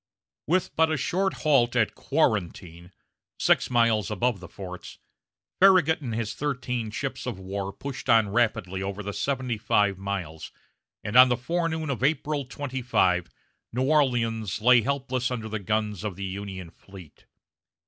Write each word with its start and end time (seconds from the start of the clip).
With 0.47 0.75
but 0.75 0.91
a 0.91 0.97
short 0.97 1.31
halt 1.45 1.75
at 1.75 1.93
Quarantine, 1.93 2.91
six 3.37 3.69
miles 3.69 4.09
above 4.09 4.39
the 4.39 4.47
forts, 4.47 4.97
Farragut 5.59 6.01
and 6.01 6.15
his 6.15 6.33
thirteen 6.33 6.89
ships 6.89 7.27
of 7.27 7.37
war 7.37 7.71
pushed 7.71 8.09
on 8.09 8.29
rapidly 8.29 8.81
over 8.81 9.03
the 9.03 9.13
seventy 9.13 9.59
five 9.59 9.99
miles, 9.99 10.51
and 11.03 11.15
on 11.15 11.29
the 11.29 11.37
forenoon 11.37 11.91
of 11.91 12.03
April 12.03 12.45
25 12.45 13.29
New 13.73 13.83
Orleans 13.83 14.59
lay 14.59 14.81
helpless 14.81 15.29
under 15.29 15.47
the 15.47 15.59
guns 15.59 16.03
of 16.03 16.15
the 16.15 16.25
Union 16.25 16.71
fleet. 16.71 17.27